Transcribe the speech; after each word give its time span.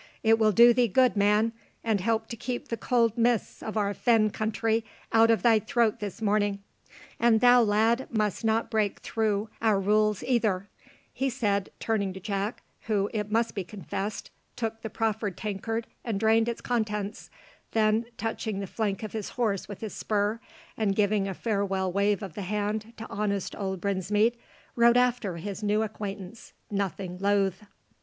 It 0.23 0.39
will 0.39 0.51
do 0.51 0.73
thee 0.73 0.87
good, 0.87 1.15
man, 1.15 1.53
and 1.83 2.01
help 2.01 2.25
to 2.29 2.35
keep 2.35 2.69
the 2.69 2.75
cold 2.75 3.19
mists 3.19 3.61
of 3.61 3.77
our 3.77 3.93
fen 3.93 4.31
country 4.31 4.83
out 5.13 5.29
of 5.29 5.43
thy 5.43 5.59
throat 5.59 5.99
this 5.99 6.23
morning; 6.23 6.63
and 7.19 7.39
thou, 7.39 7.61
lad, 7.61 8.07
must 8.09 8.43
not 8.43 8.71
break 8.71 9.01
through 9.01 9.51
our 9.61 9.79
rules, 9.79 10.23
either," 10.23 10.67
he 11.13 11.29
said, 11.29 11.69
turning 11.79 12.13
to 12.13 12.19
Jack, 12.19 12.63
who, 12.87 13.11
it 13.13 13.31
must 13.31 13.53
be 13.53 13.63
confessed, 13.63 14.31
took 14.55 14.81
the 14.81 14.89
proffered 14.89 15.37
tankard 15.37 15.85
and 16.03 16.19
drained 16.19 16.49
its 16.49 16.61
contents, 16.61 17.29
then 17.73 18.05
touching 18.17 18.59
the 18.59 18.65
flank 18.65 19.03
of 19.03 19.11
his 19.13 19.29
horse 19.29 19.67
with 19.67 19.81
his 19.81 19.93
spur, 19.93 20.39
and 20.75 20.95
giving 20.95 21.27
a 21.27 21.35
farewell 21.35 21.91
wave 21.91 22.23
of 22.23 22.33
the 22.33 22.41
hand 22.41 22.91
to 22.97 23.07
honest 23.07 23.55
old 23.55 23.79
Brinsmead, 23.79 24.35
rode 24.75 24.97
after 24.97 25.37
his 25.37 25.61
new 25.61 25.83
acquaintance 25.83 26.53
nothing 26.71 27.19
loath. 27.19 27.65